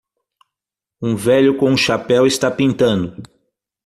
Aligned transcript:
Um 0.99 1.15
velho 1.15 1.55
com 1.59 1.69
um 1.71 1.77
chapéu 1.77 2.25
está 2.25 2.49
pintando 2.49 3.21